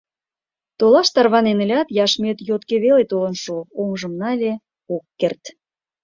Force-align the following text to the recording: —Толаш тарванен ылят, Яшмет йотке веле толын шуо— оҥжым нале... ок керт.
—Толаш 0.79 1.07
тарванен 1.15 1.59
ылят, 1.65 1.87
Яшмет 2.05 2.37
йотке 2.49 2.75
веле 2.83 3.03
толын 3.11 3.35
шуо— 3.43 3.61
оҥжым 3.81 4.13
нале... 4.21 4.53
ок 4.95 5.05
керт. 5.19 5.43